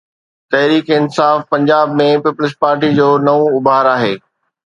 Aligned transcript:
تحريڪ 0.53 0.87
Insaf 0.99 1.37
Punjab 1.51 1.87
۾ 2.01 2.07
Peoples 2.23 2.51
Party 2.63 2.89
جو 3.01 3.07
نئون 3.27 3.47
اڀار 3.57 3.85
آهي. 3.95 4.13